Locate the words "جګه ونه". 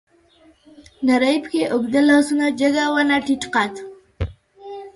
2.59-3.17